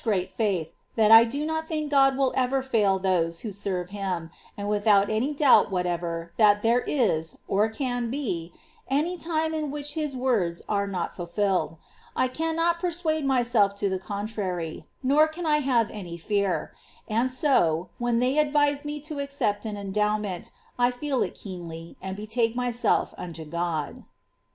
387 0.03 0.17
great 0.17 0.35
faith, 0.67 0.73
that 0.95 1.11
I 1.11 1.25
do 1.25 1.45
not 1.45 1.67
think 1.67 1.91
God 1.91 2.17
will 2.17 2.33
ever 2.35 2.63
fail 2.63 2.97
those 2.97 3.41
who 3.41 3.51
serve 3.51 3.91
Him, 3.91 4.31
and 4.57 4.67
without 4.67 5.11
any 5.11 5.31
doubt 5.31 5.69
whatever 5.69 6.33
that 6.37 6.63
there 6.63 6.79
is, 6.87 7.37
or 7.47 7.69
can 7.69 8.09
be, 8.09 8.51
any 8.87 9.15
time 9.15 9.53
in 9.53 9.69
which 9.69 9.93
His 9.93 10.17
words 10.17 10.63
are 10.67 10.87
not 10.87 11.15
fulfilled: 11.15 11.75
I 12.15 12.27
cannot 12.29 12.79
persuade 12.79 13.25
myself 13.25 13.75
to 13.75 13.89
the 13.89 13.99
contrary, 13.99 14.87
nor 15.03 15.27
can 15.27 15.45
I 15.45 15.57
have 15.59 15.91
any 15.91 16.17
fear; 16.17 16.73
and 17.07 17.29
so, 17.29 17.89
when 17.99 18.17
they 18.17 18.39
advise 18.39 18.83
me 18.83 18.99
to 19.01 19.19
accept 19.19 19.65
an 19.67 19.77
endowment, 19.77 20.49
I 20.79 20.89
feel 20.89 21.21
it 21.21 21.35
keenly, 21.35 21.95
and 22.01 22.17
betake 22.17 22.55
myself 22.55 23.13
unto 23.19 23.45
God. 23.45 24.03